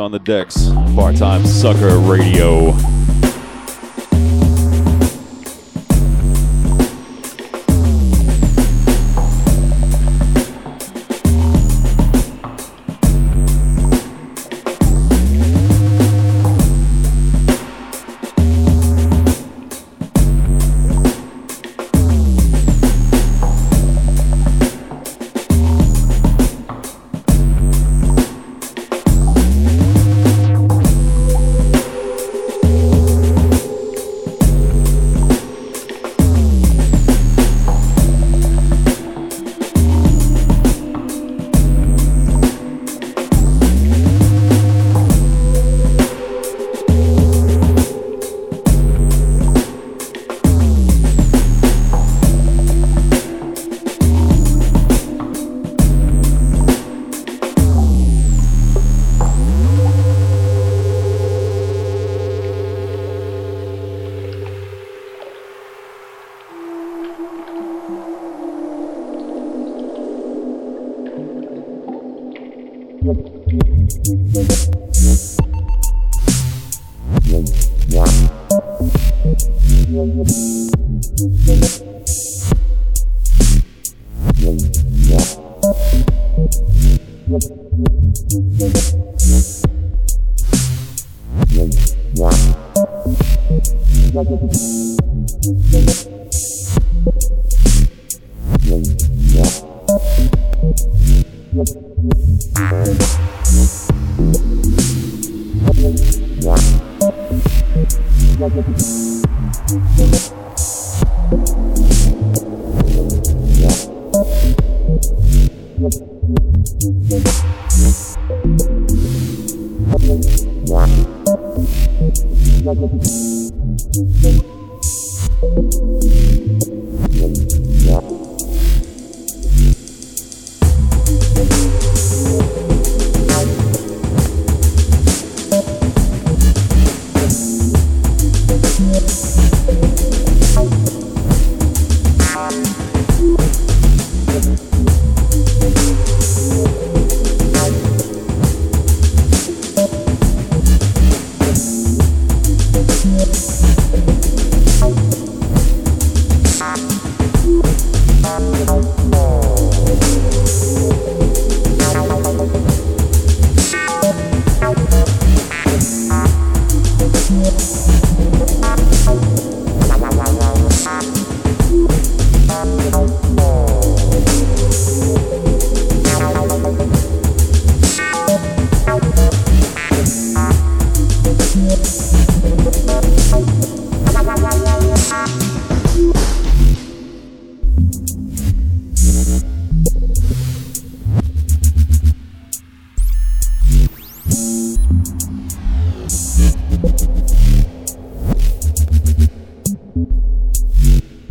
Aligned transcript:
On 0.00 0.10
the 0.10 0.18
decks? 0.18 0.70
Part 0.96 1.16
time 1.16 1.44
sucker 1.44 1.98
radio. 1.98 2.72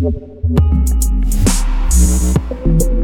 Thank 0.02 0.16
you. 2.84 2.99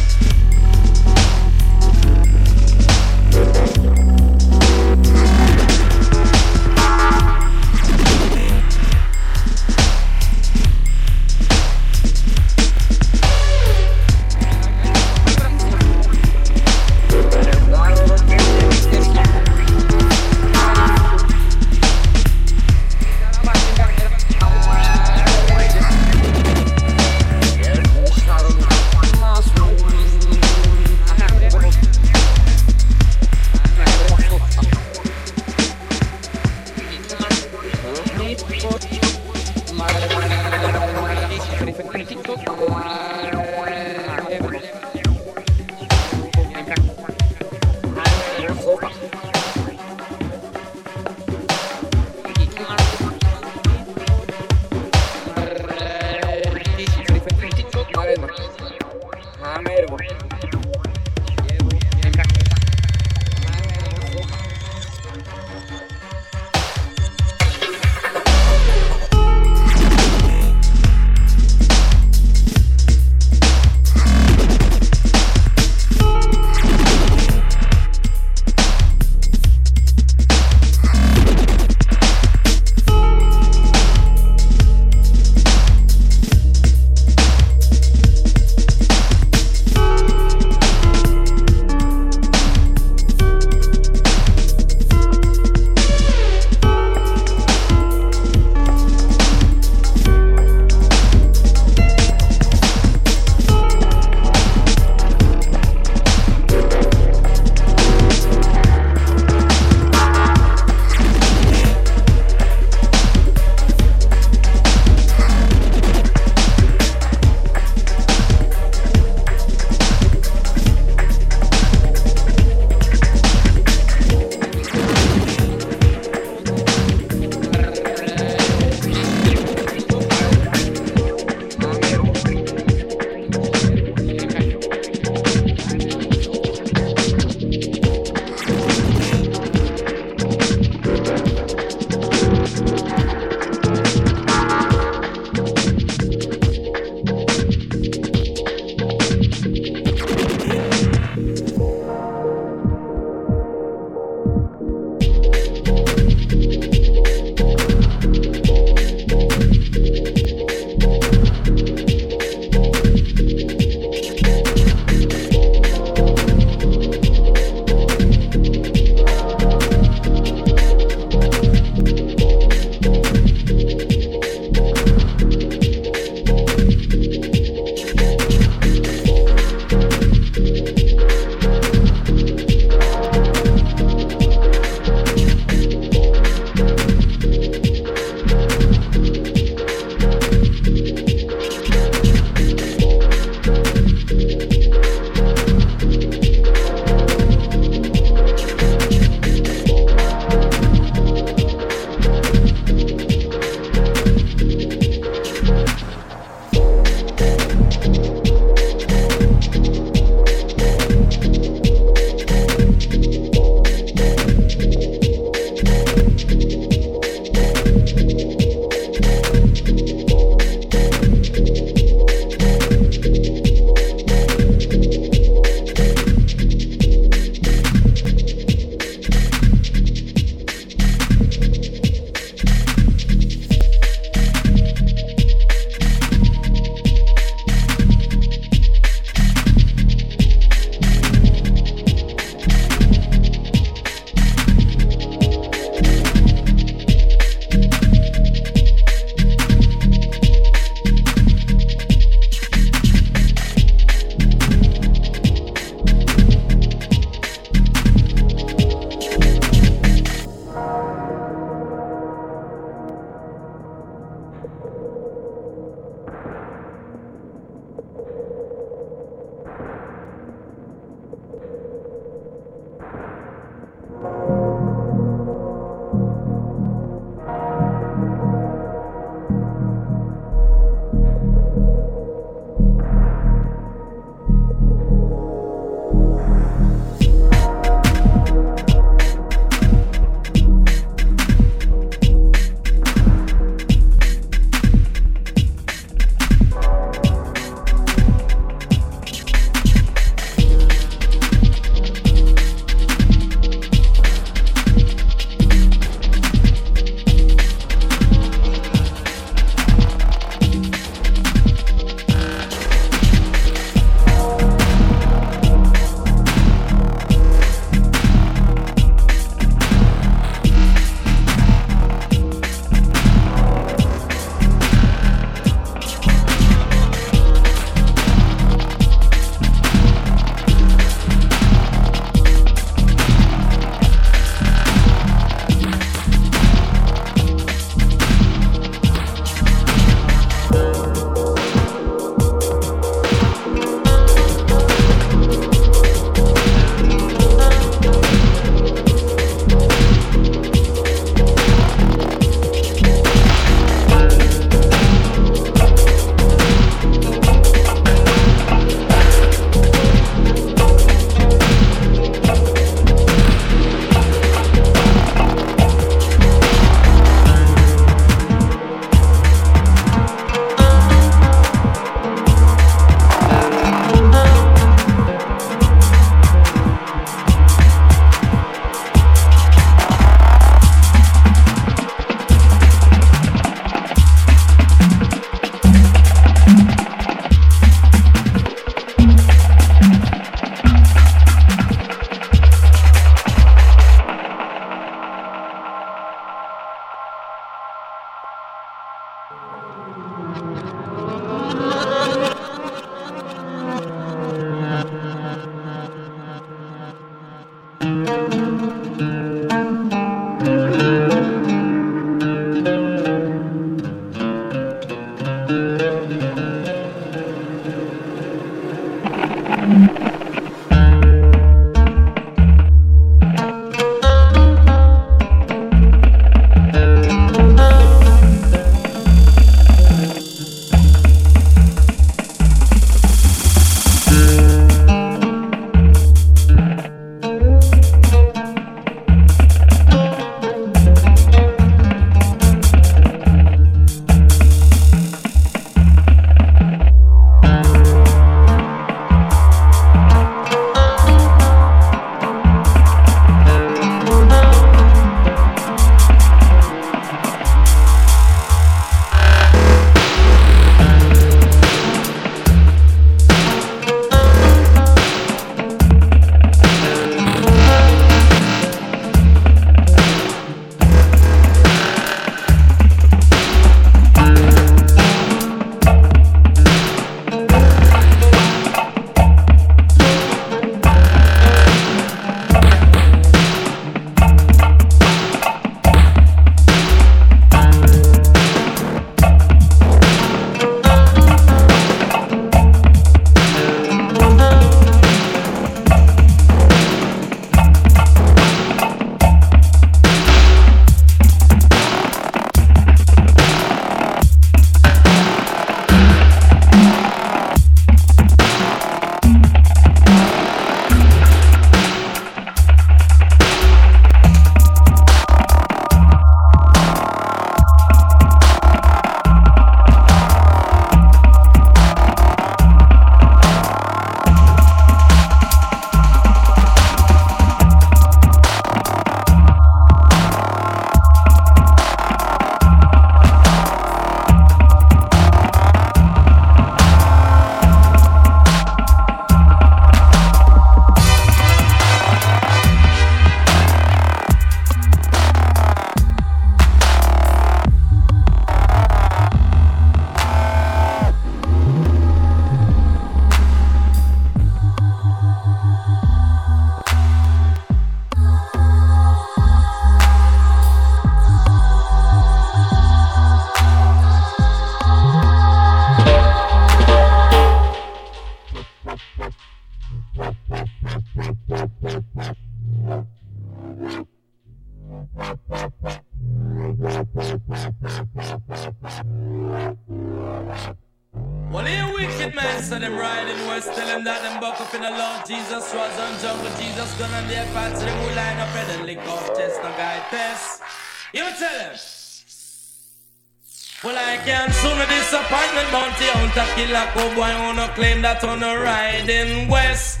Wanna 597.56 597.68
claim 597.74 598.00
that 598.00 598.24
on 598.24 598.42
a 598.42 598.52
riding 598.64 599.48
west. 599.48 600.00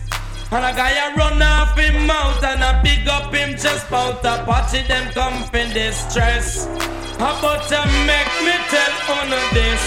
And 0.50 0.64
a 0.64 0.72
guy 0.72 0.92
a 1.04 1.14
run 1.16 1.40
off 1.40 1.76
him 1.76 2.06
mouth 2.06 2.42
and 2.44 2.64
a 2.64 2.80
big 2.82 3.06
up 3.08 3.32
him 3.32 3.52
chest 3.60 3.88
pout 3.88 4.24
a 4.24 4.44
party 4.44 4.80
them 4.88 5.12
come 5.12 5.36
in 5.52 5.68
distress. 5.76 6.64
How 7.20 7.36
about 7.36 7.60
to 7.68 7.80
make 8.08 8.32
me 8.40 8.56
tell 8.72 8.94
on 9.20 9.28
this? 9.52 9.84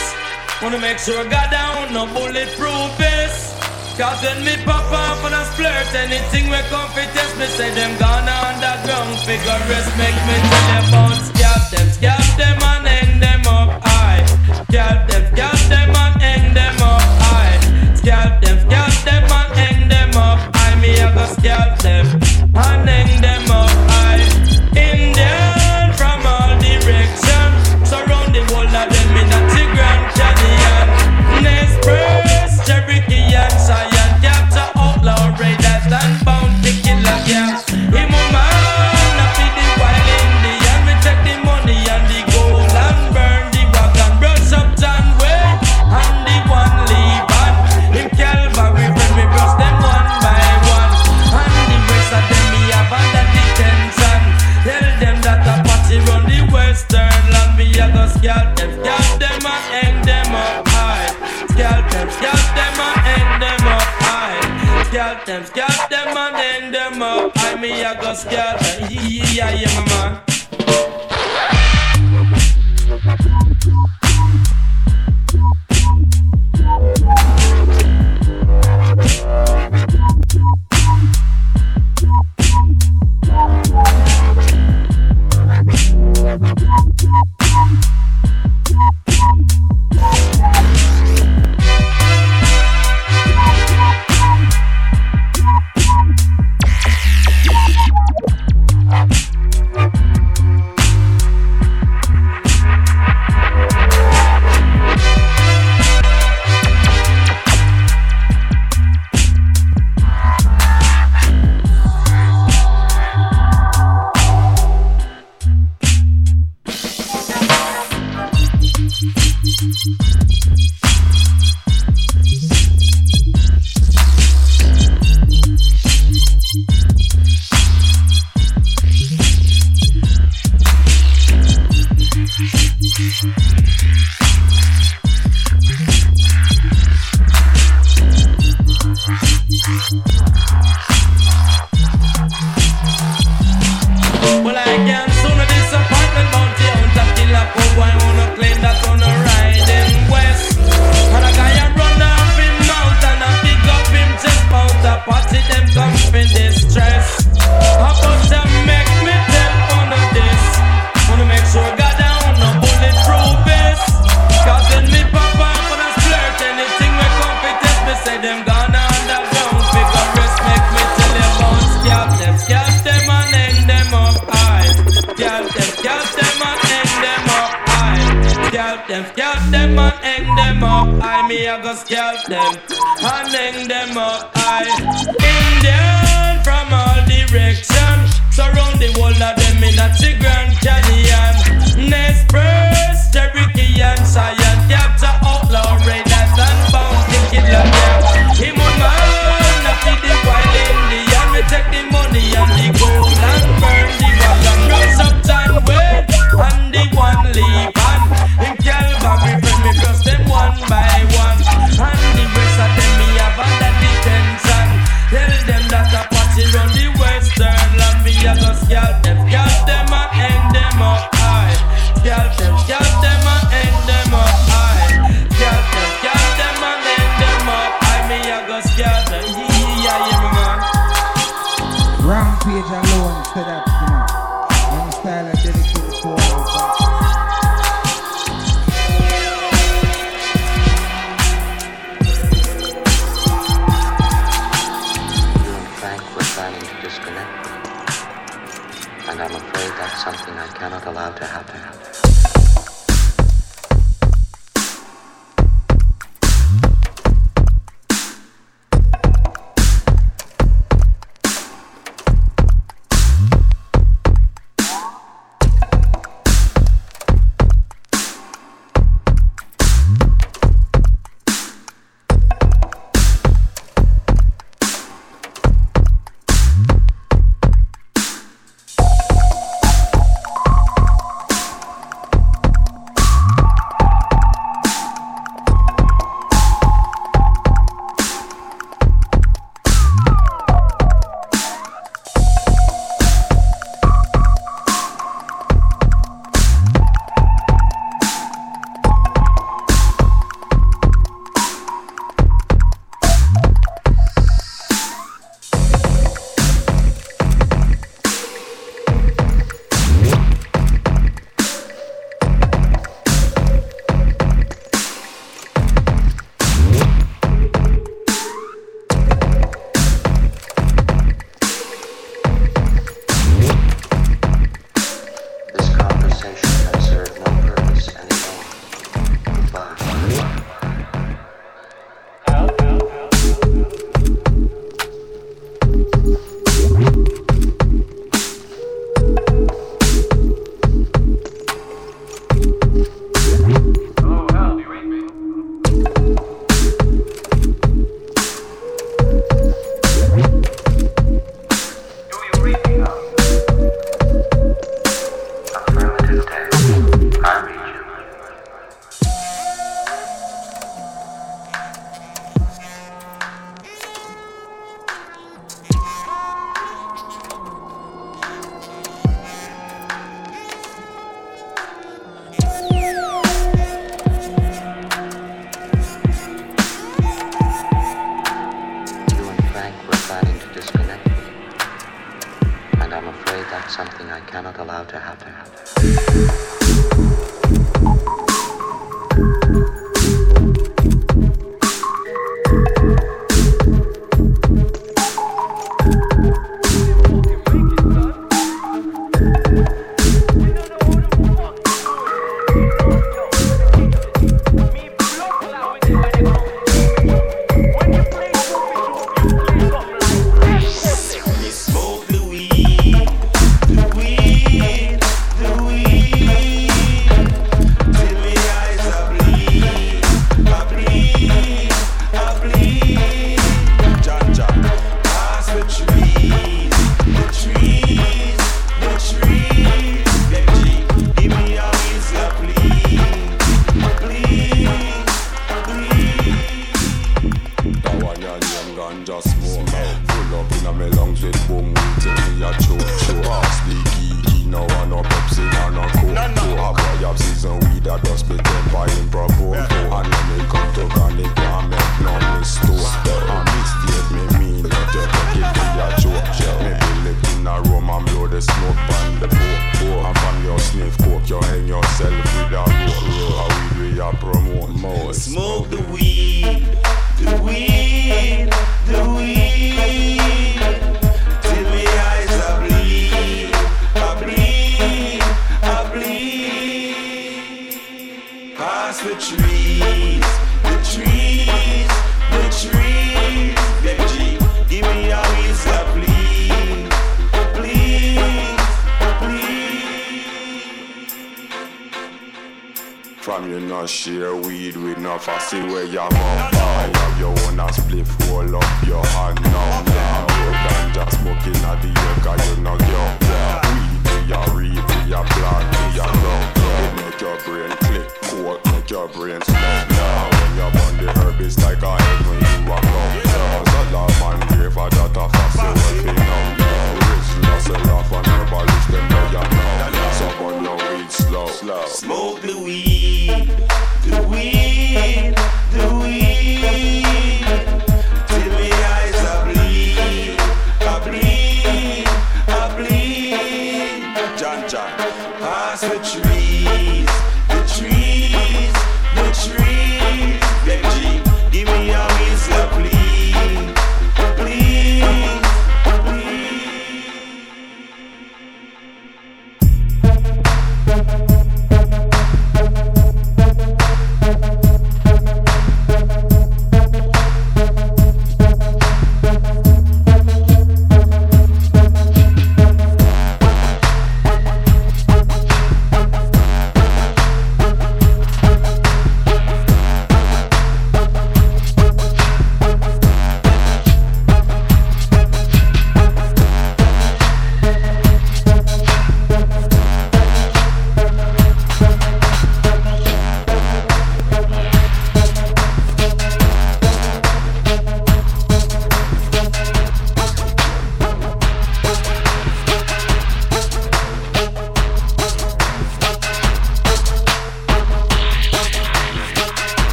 Wanna 0.61 0.77
make 0.77 0.99
sure 0.99 1.23
God 1.25 1.49
down, 1.49 1.93
no 1.93 2.05
bulletproof 2.13 2.89
vest. 3.01 3.57
Cause 3.97 4.21
when 4.21 4.45
me 4.45 4.53
pop 4.61 4.85
off 4.93 5.25
and 5.25 5.33
I 5.33 5.43
splurt, 5.49 5.93
anything 5.93 6.53
we 6.53 6.59
come 6.69 6.89
fi 6.93 7.05
test 7.17 7.33
me, 7.37 7.45
say 7.57 7.73
them 7.73 7.97
gone 7.97 8.29
underground. 8.29 9.17
Figure 9.25 9.61
rest, 9.73 9.91
make 9.97 10.19
me 10.29 10.35
tell 10.37 10.65
you 10.69 10.89
about 10.89 11.17
scalp 11.33 11.63
them, 11.73 11.87
scalp 11.97 12.29
them 12.37 12.57
and 12.61 12.87
hang 12.87 13.19
them 13.19 13.43
up. 13.45 13.88
Scalp 14.69 15.07
them, 15.07 15.25
scalp 15.33 15.59
them 15.67 15.89
and 15.95 16.21
hang 16.21 16.53
them 16.53 16.75
up 16.83 17.01
high. 17.01 17.95
Scalp 17.95 18.39
them, 18.39 18.59
scalp 18.59 18.93
them 19.03 19.23
and 19.23 19.55
hang 19.57 19.89
them 19.89 20.15
up. 20.15 20.55
Me 20.79 20.93
scalp 21.27 21.79
them 21.79 22.05
and 22.55 22.87
hang 22.87 23.21
them 23.21 23.51
up 23.51 23.69
from 24.71 25.48
Them, 65.25 65.45
scalp 65.45 65.89
them 65.89 66.17
and 66.17 66.35
hang 66.35 66.71
them 66.71 67.01
up 67.03 67.37
high. 67.37 67.55
Me 67.59 67.83
a 67.83 67.93
go 68.01 68.13
scalp 68.15 68.59
them, 68.59 68.89
yeah, 68.89 69.53
yeah, 69.53 69.79
my 69.79 69.85
man. 69.89 70.29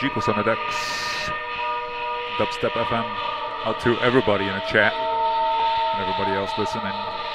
Jikos 0.00 0.28
on 0.30 0.36
the 0.38 0.42
decks 0.42 1.30
dubstep 2.38 2.70
fm 2.70 3.04
out 3.66 3.78
to 3.80 3.98
everybody 4.00 4.46
in 4.46 4.54
the 4.54 4.60
chat 4.60 4.94
and 4.94 6.00
everybody 6.00 6.32
else 6.32 6.50
listening 6.56 7.29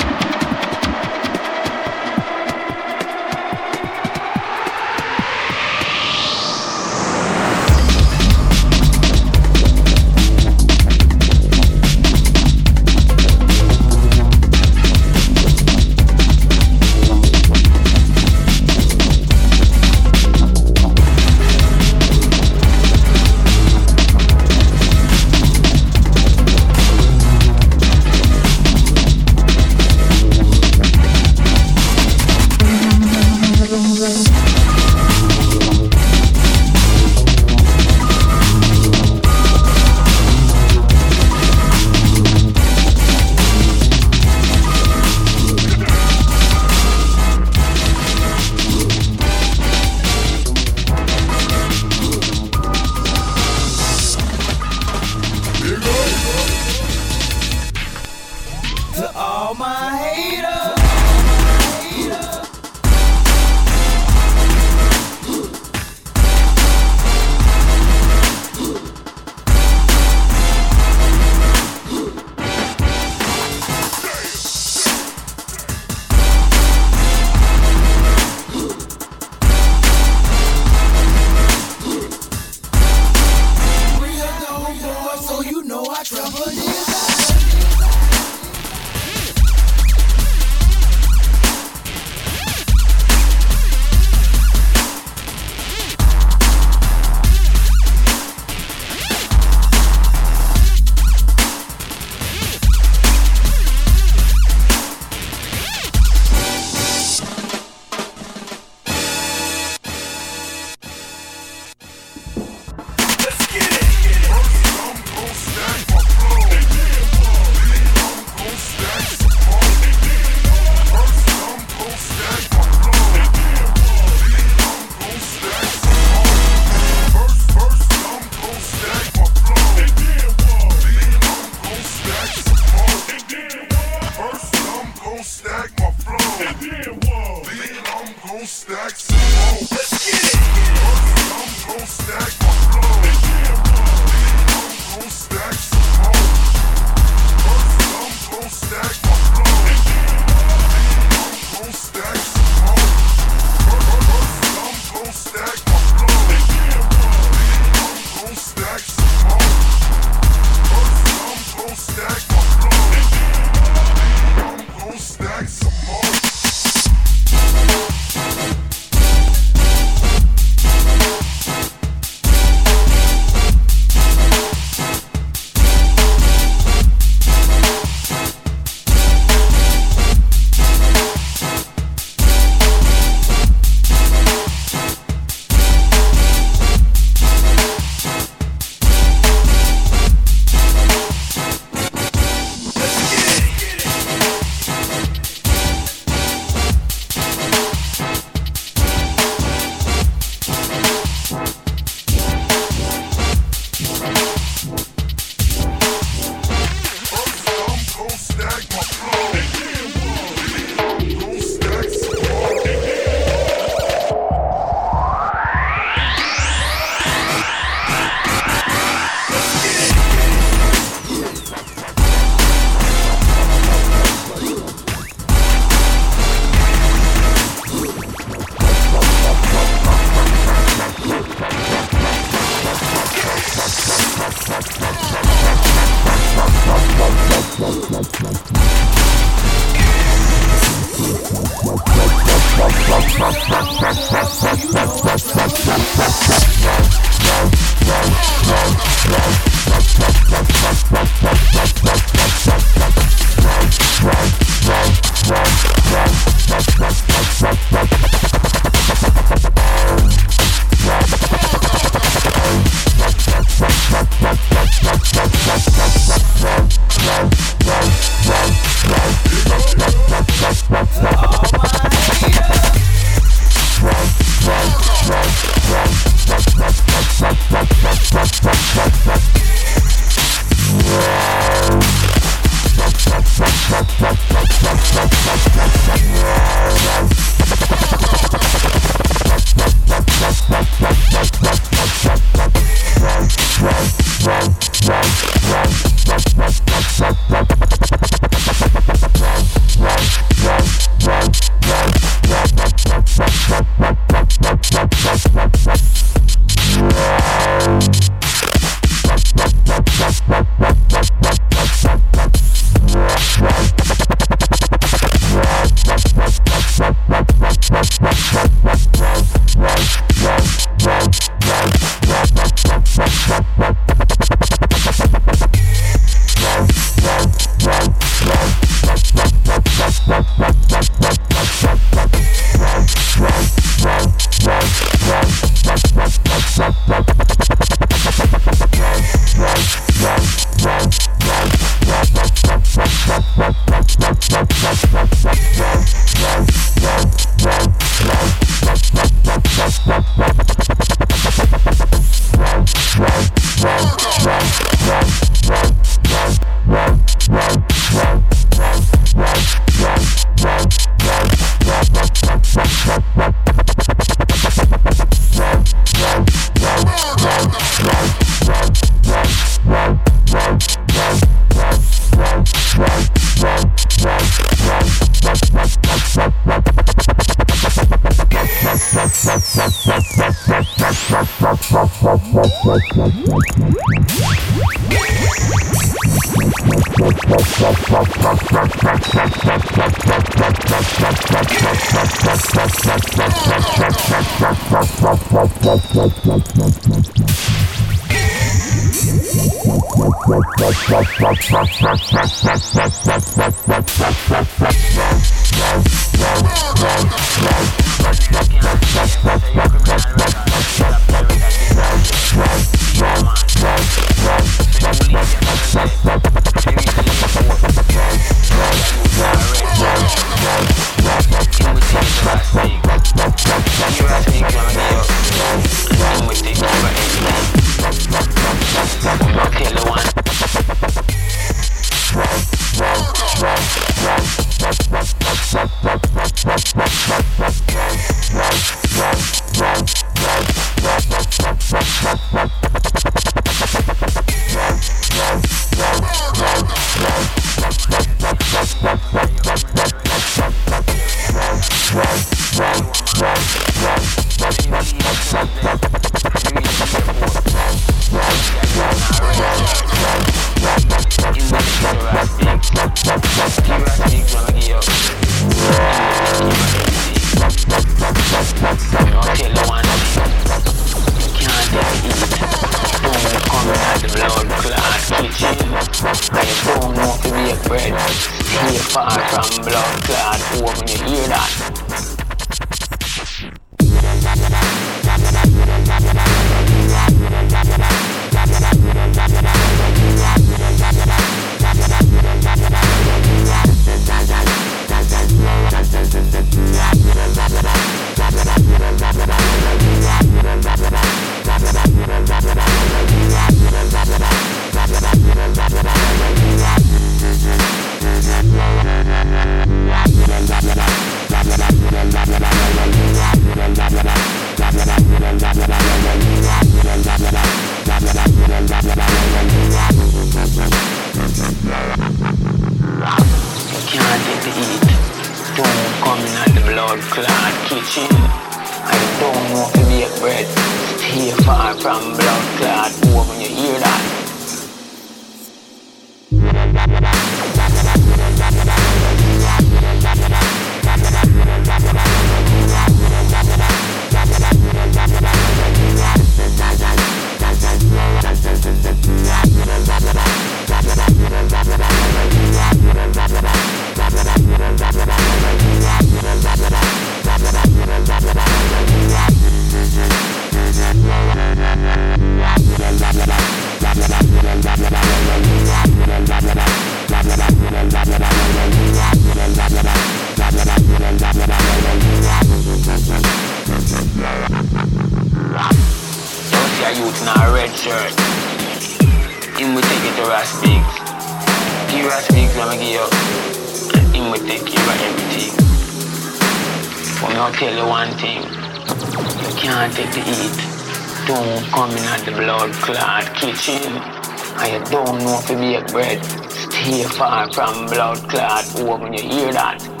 I 593.93 594.81
don't 594.89 595.19
know 595.19 595.39
if 595.41 595.49
you 595.49 595.57
bread, 595.91 596.23
stay 596.49 597.03
far 597.03 597.51
from 597.51 597.87
blood 597.87 598.17
clot. 598.29 598.65
Oh, 598.77 598.85
you 599.13 599.21
hear 599.21 599.53
that. 599.53 600.00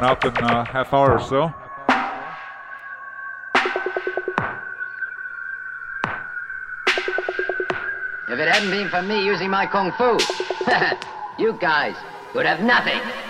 coming 0.00 0.10
up 0.10 0.24
in 0.24 0.44
a 0.44 0.64
half 0.64 0.92
hour 0.94 1.18
or 1.18 1.20
so. 1.20 1.52
If 8.28 8.38
it 8.38 8.48
hadn't 8.48 8.70
been 8.70 8.88
for 8.88 9.02
me 9.02 9.24
using 9.24 9.50
my 9.50 9.66
kung 9.66 9.92
fu, 9.92 10.18
you 11.42 11.58
guys 11.60 11.96
would 12.34 12.46
have 12.46 12.60
nothing. 12.60 13.29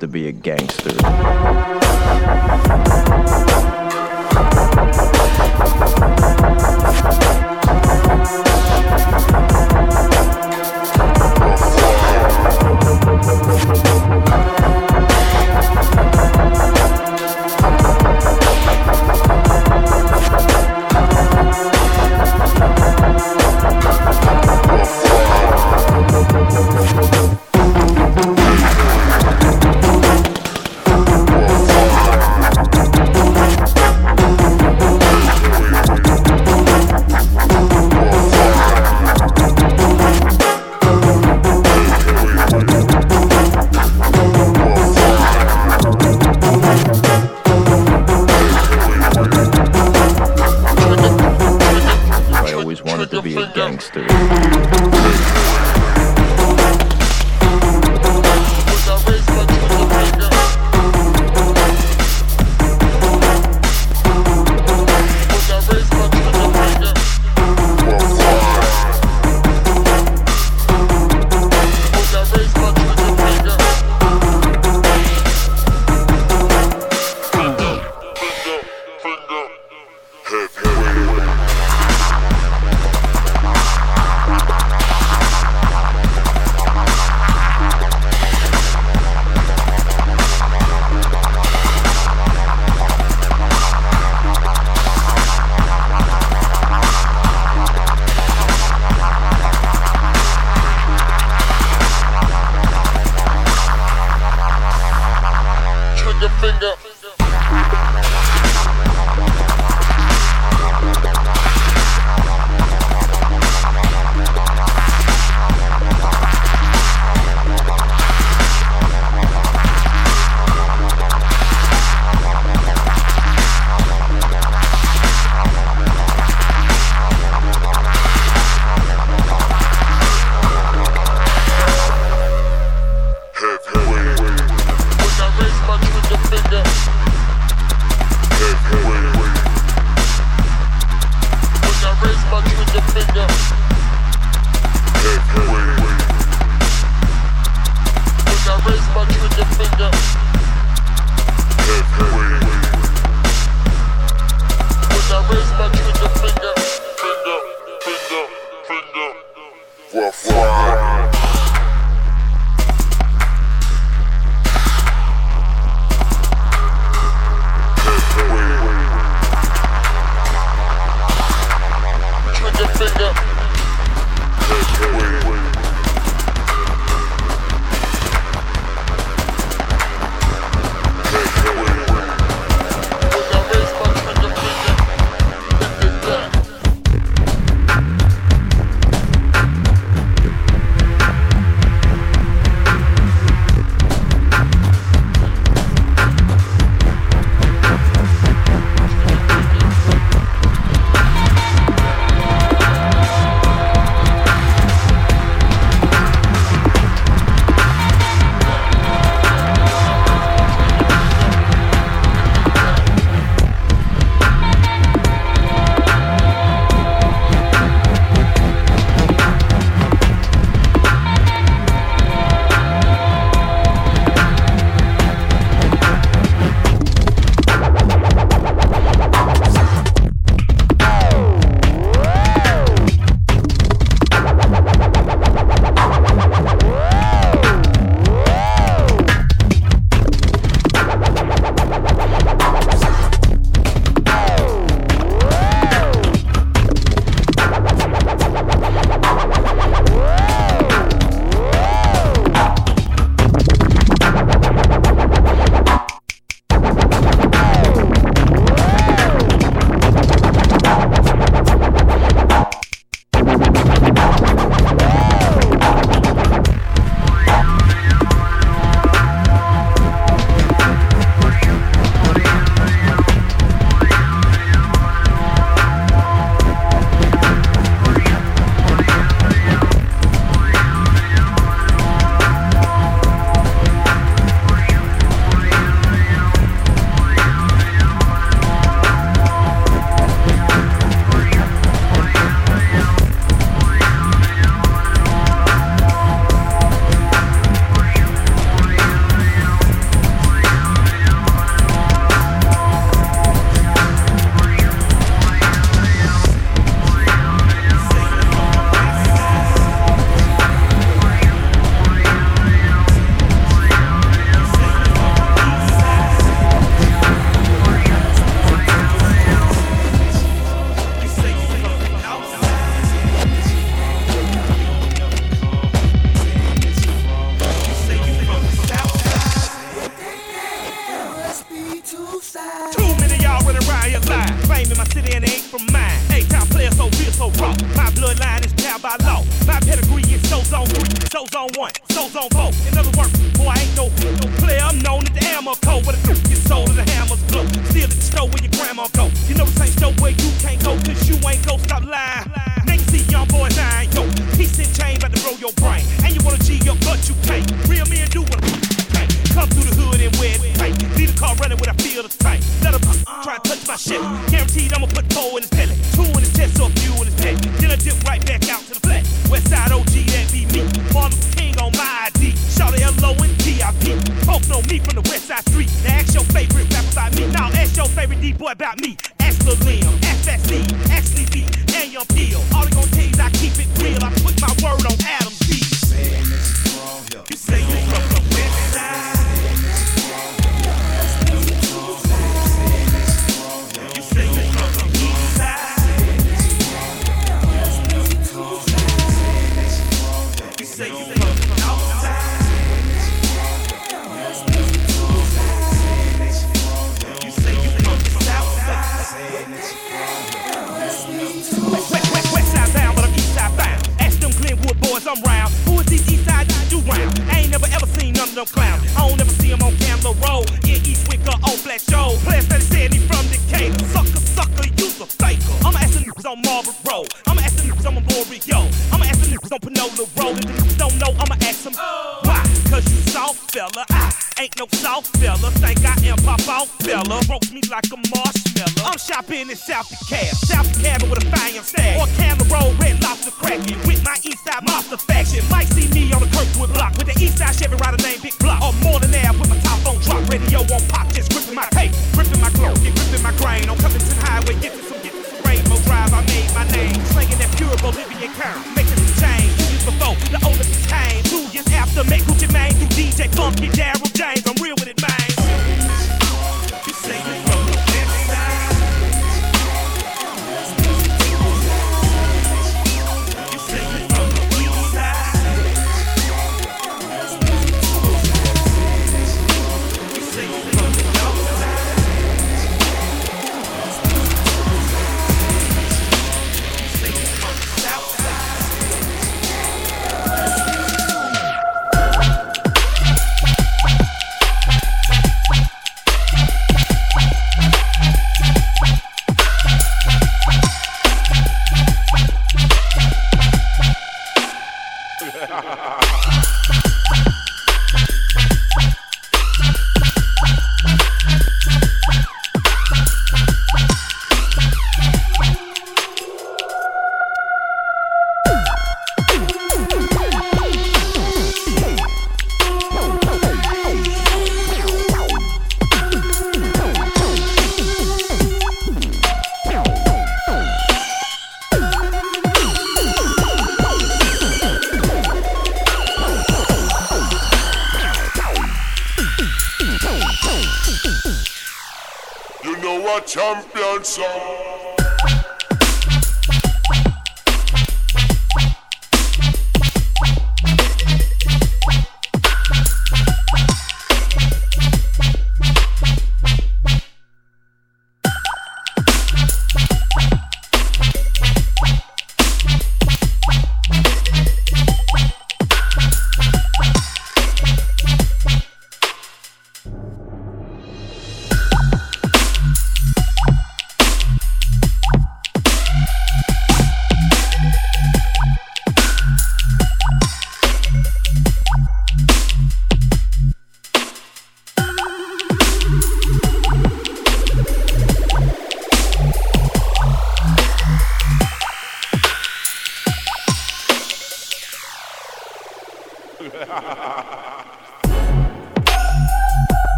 To 0.00 0.08
be 0.08 0.28
a 0.28 0.32
gangster. 0.32 0.90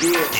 Turns 0.00 0.39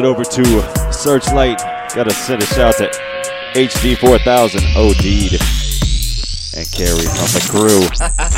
it 0.00 0.06
over 0.06 0.24
to 0.24 0.92
Searchlight. 0.92 1.58
Gotta 1.94 2.10
send 2.12 2.42
a 2.42 2.46
shout 2.46 2.76
to 2.78 2.88
HD4000 3.54 4.74
OD'd 4.76 5.40
and 6.56 6.70
Carrie 6.72 7.04
from 7.04 7.30
the 7.36 7.40
crew. 7.50 7.86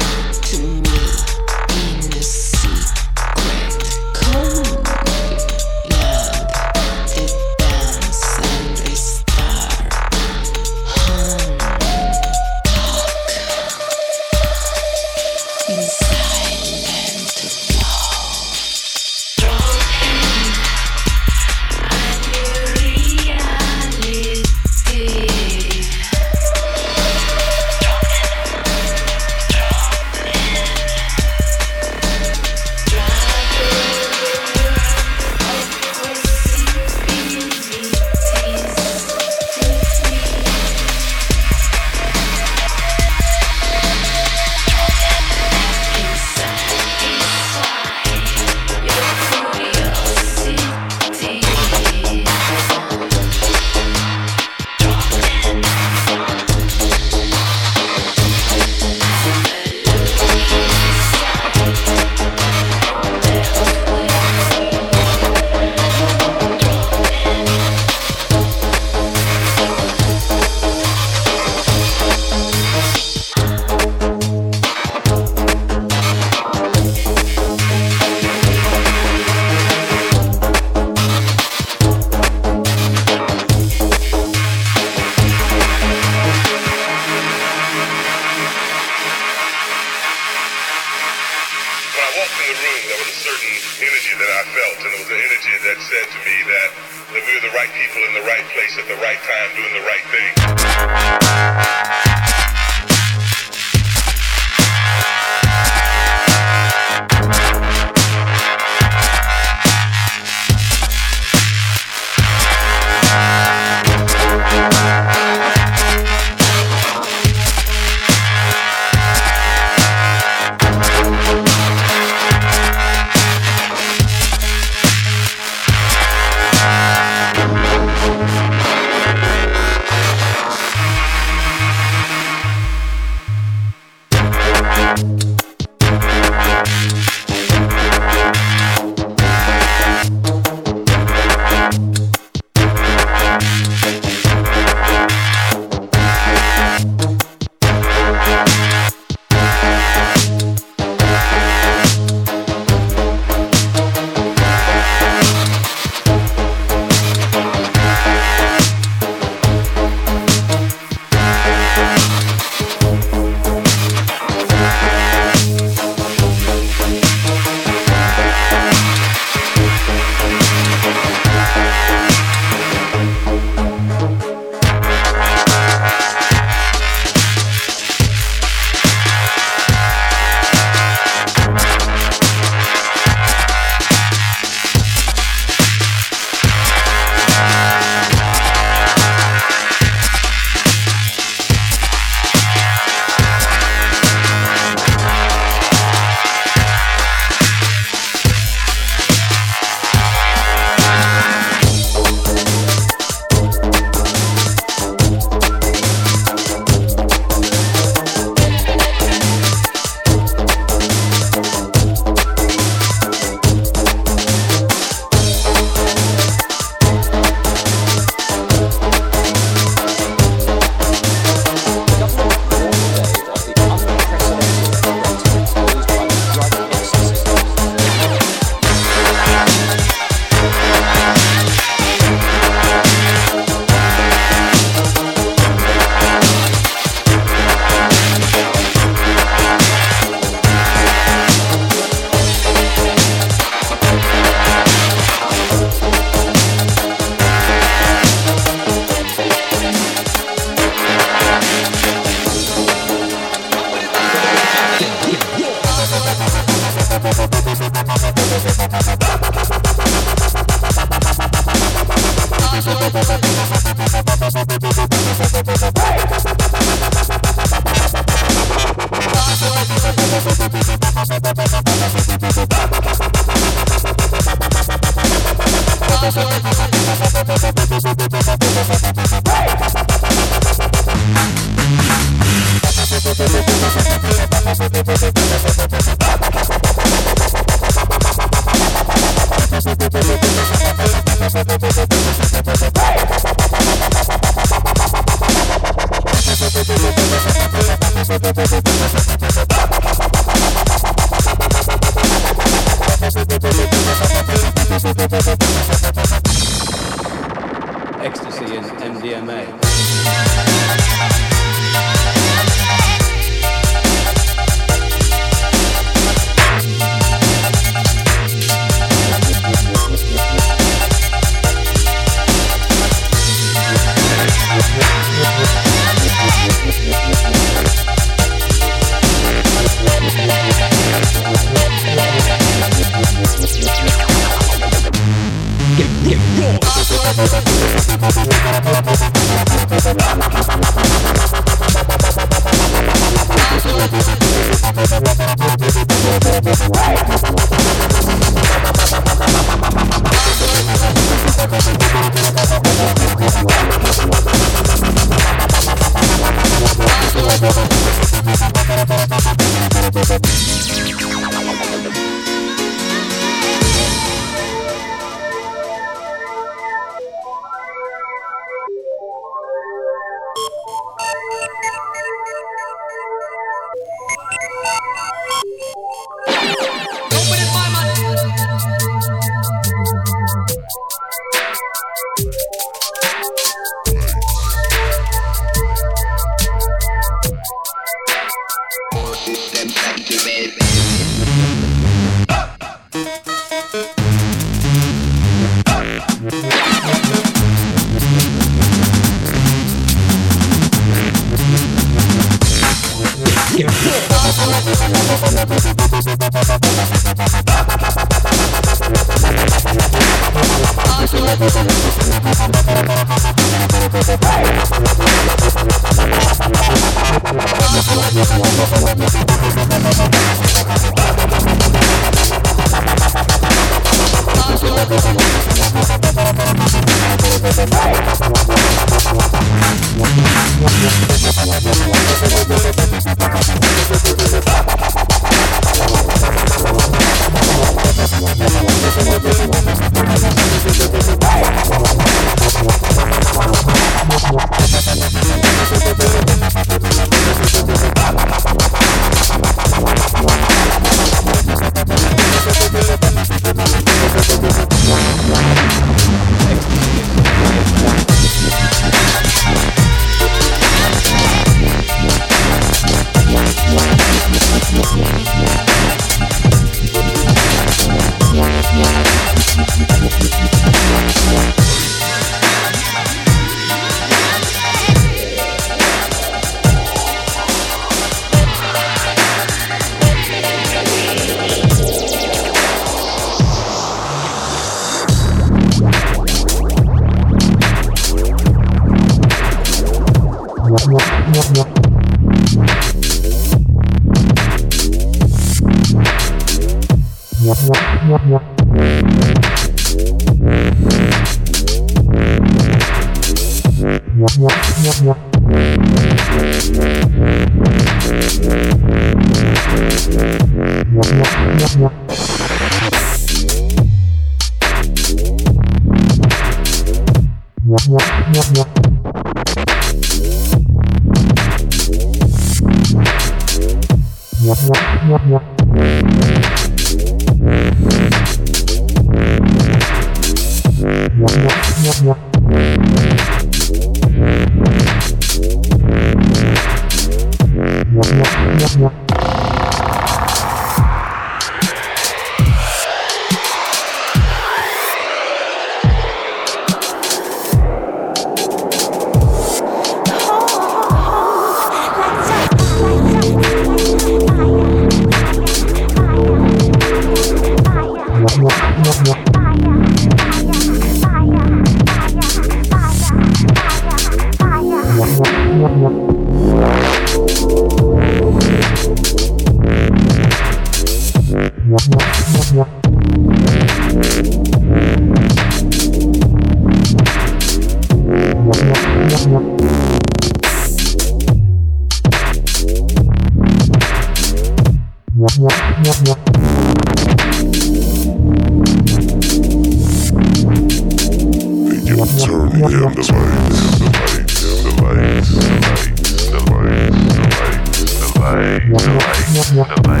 Yeah. 599.52 600.00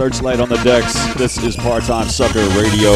Searchlight 0.00 0.40
on 0.40 0.48
the 0.48 0.56
decks. 0.64 0.94
This 1.16 1.36
is 1.36 1.56
Part 1.56 1.84
Time 1.84 2.08
Sucker 2.08 2.38
Radio. 2.58 2.90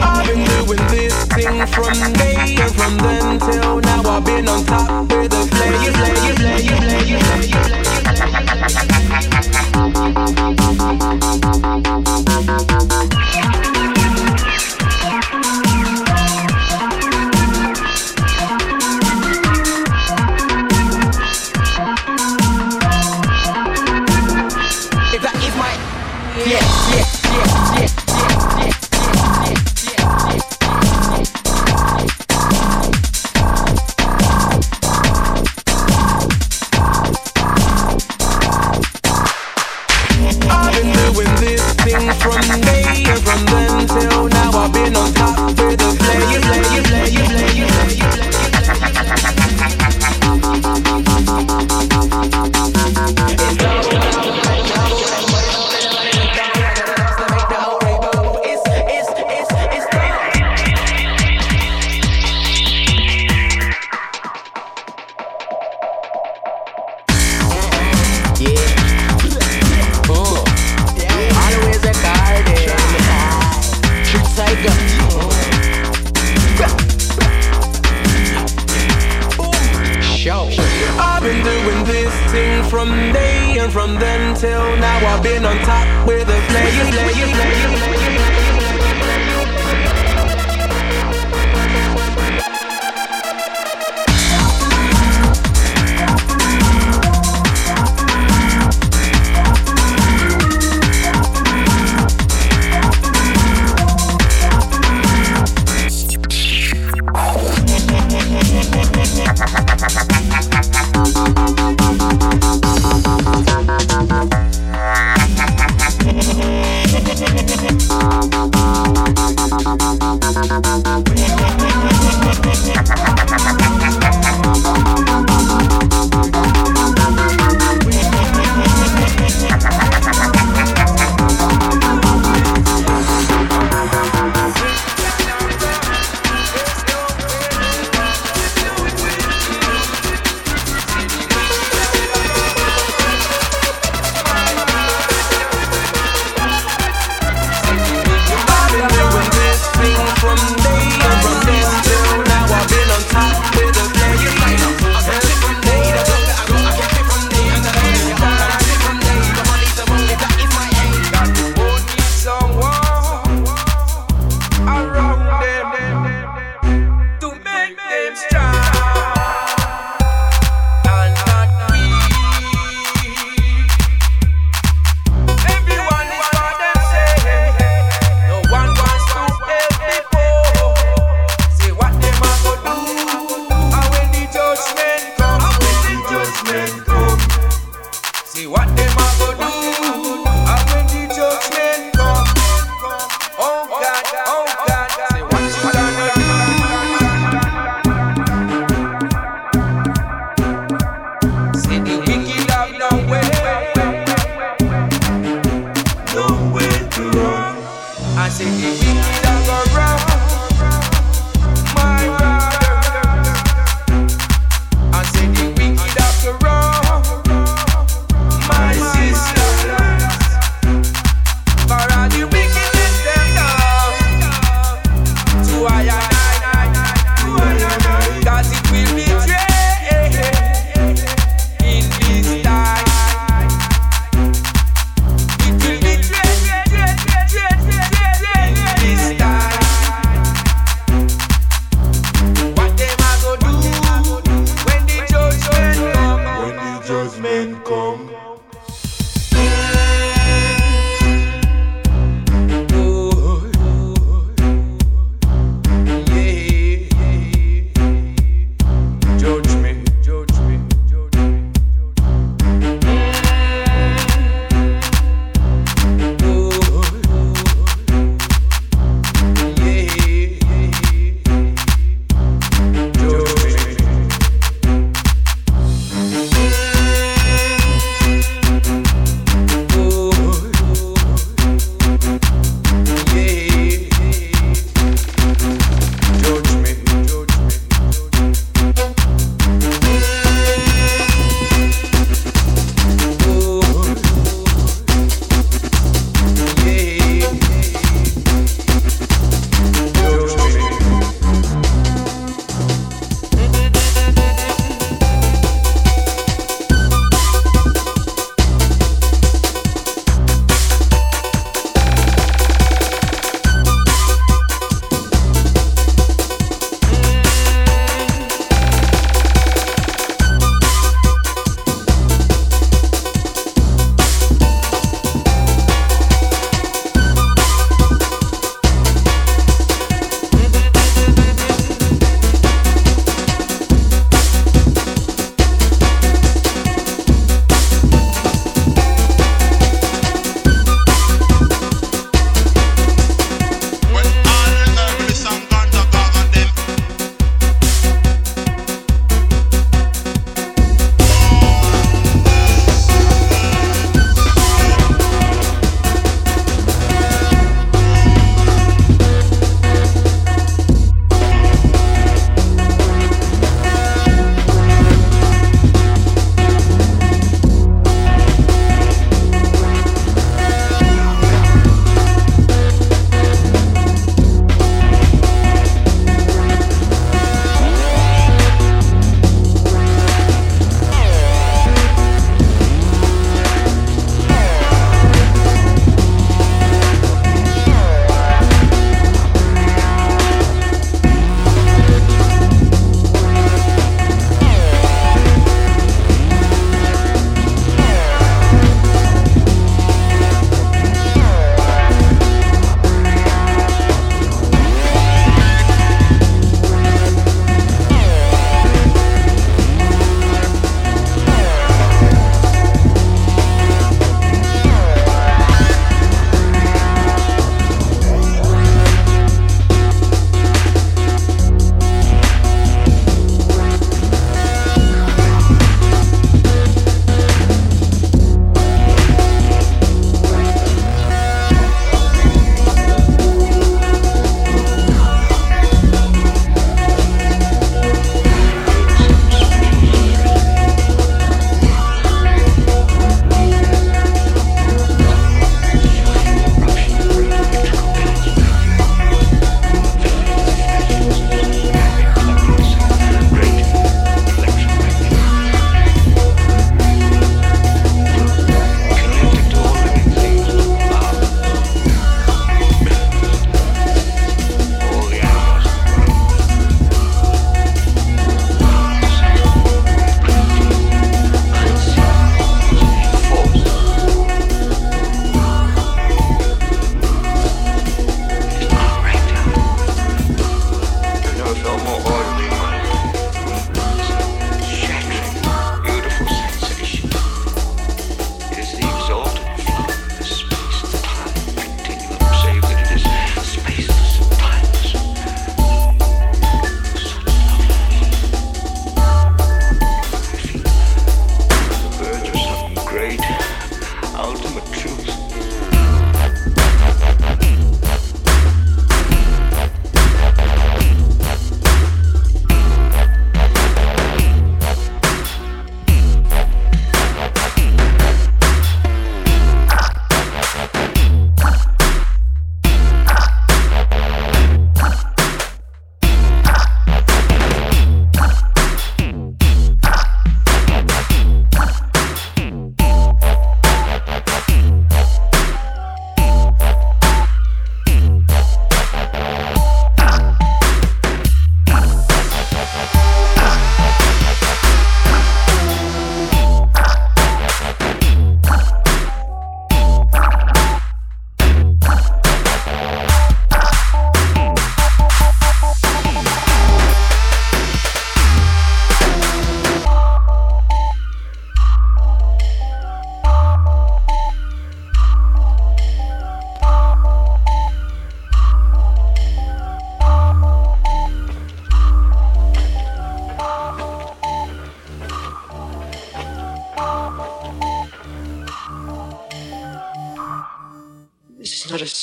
I've 0.00 0.26
been 0.26 0.42
doing 0.64 0.88
this 0.88 1.26
thing 1.26 1.66
from 1.66 2.14
day 2.14 2.56
from 2.68 2.96
then 2.96 3.38
till 3.38 3.80
now. 3.82 4.00
I've 4.08 4.24
been 4.24 4.48
on 4.48 4.64
top 4.64 5.02
with 5.02 5.32
the 5.32 5.48
play, 5.50 5.92
play, 5.92 6.34
play, 6.34 7.20
play, 7.60 7.85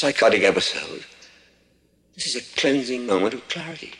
psychotic 0.03 0.43
episode. 0.43 1.05
This 2.13 2.27
is 2.27 2.35
a 2.35 2.59
cleansing 2.59 3.07
moment 3.07 3.35
of 3.35 3.47
clarity. 3.47 3.93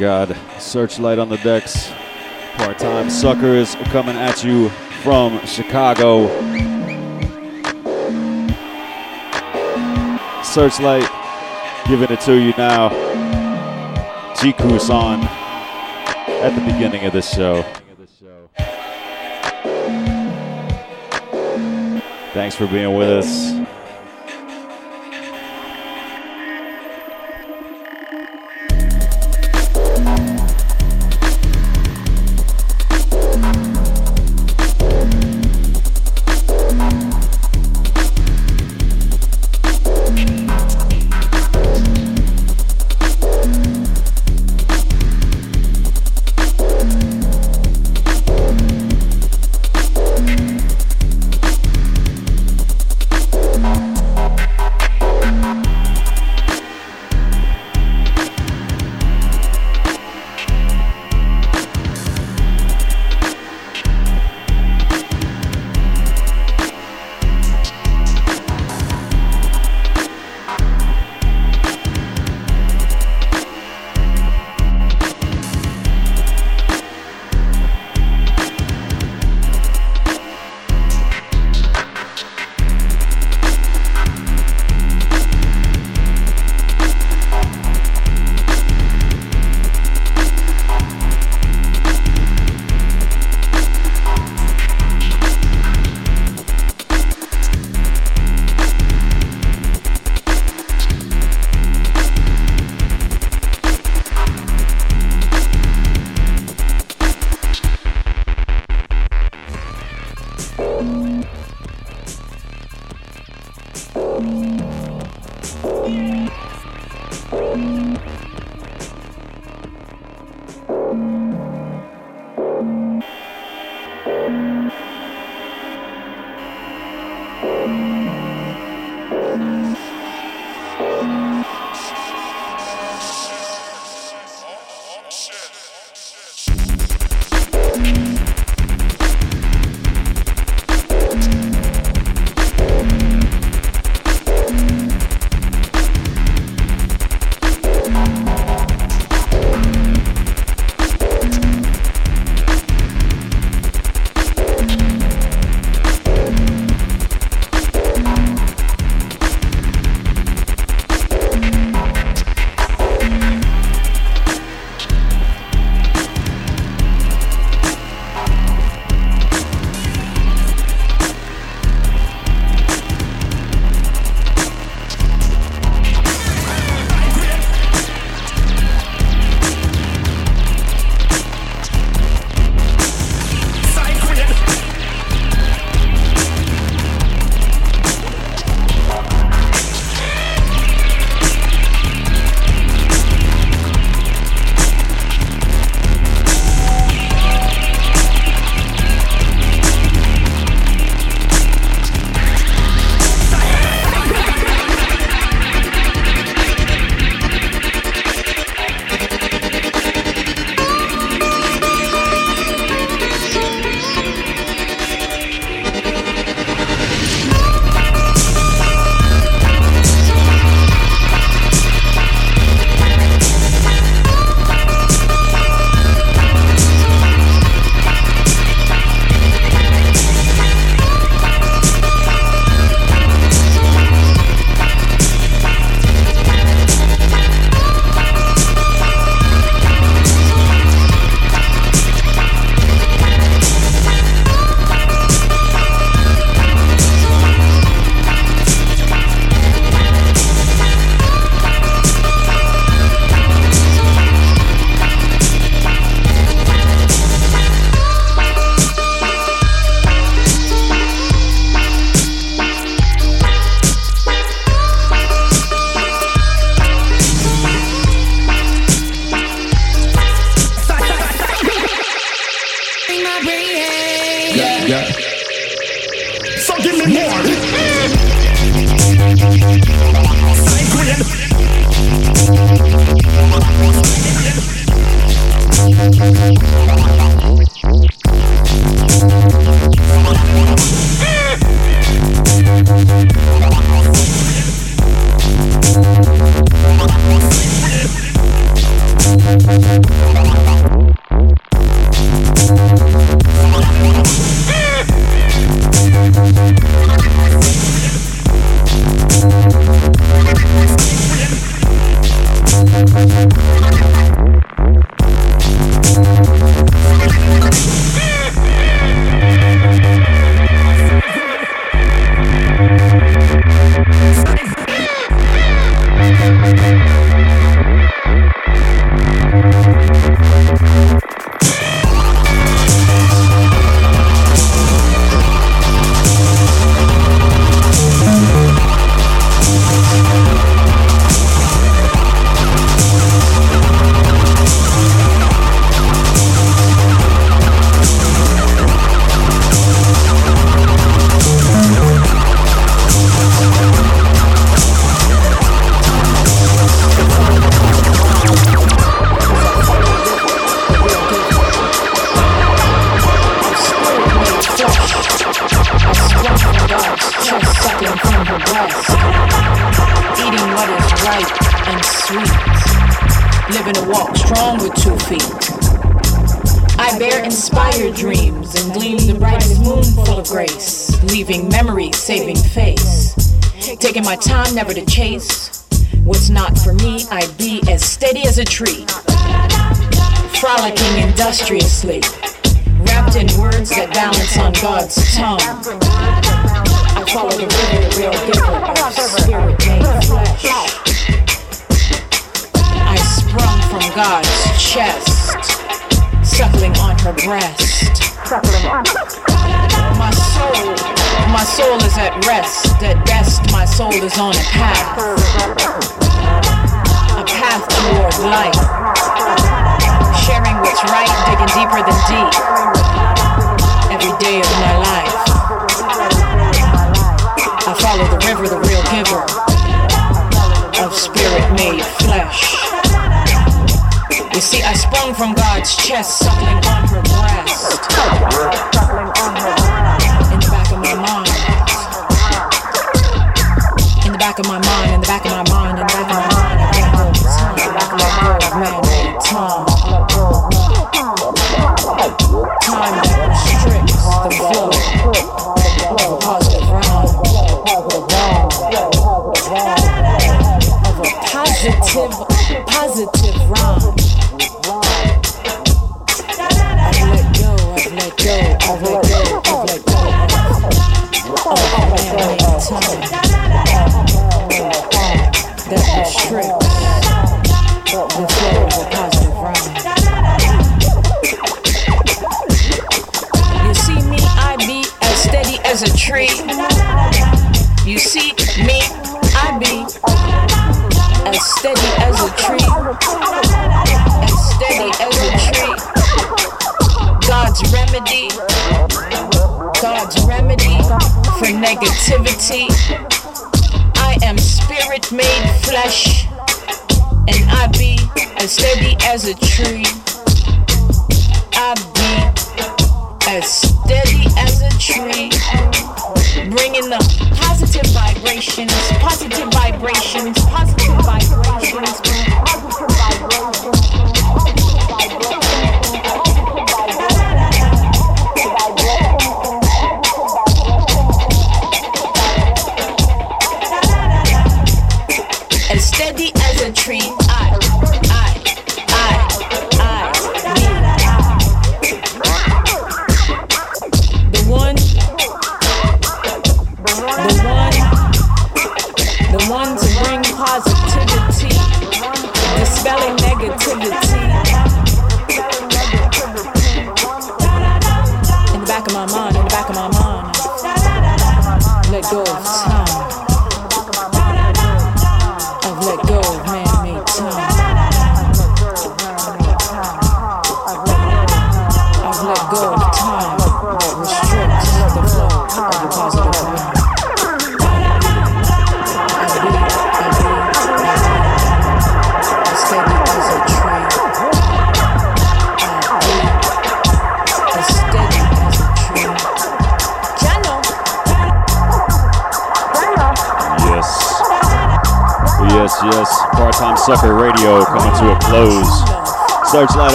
God. 0.00 0.34
Searchlight 0.58 1.18
on 1.18 1.28
the 1.28 1.36
decks. 1.36 1.92
Part 2.54 2.78
time 2.78 3.10
suckers 3.10 3.74
coming 3.90 4.16
at 4.16 4.42
you 4.42 4.70
from 5.02 5.38
Chicago. 5.44 6.26
Searchlight 10.42 11.06
giving 11.86 12.10
it 12.10 12.20
to 12.22 12.32
you 12.32 12.54
now. 12.56 12.88
Jiku 14.36 14.90
on 14.90 15.20
at 15.20 16.54
the 16.54 16.72
beginning 16.72 17.04
of 17.04 17.12
the 17.12 17.20
show. 17.20 17.62
Thanks 22.32 22.56
for 22.56 22.66
being 22.68 22.96
with 22.96 23.10
us. 23.10 23.59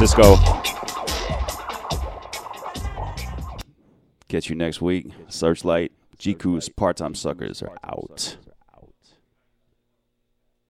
Francisco. 0.00 0.34
Catch 4.28 4.48
you 4.48 4.56
next 4.56 4.80
week. 4.80 5.08
Searchlight. 5.28 5.92
GQ's 6.18 6.70
part 6.70 6.96
time 6.96 7.14
suckers 7.14 7.62
are 7.62 7.76
out. 7.84 7.89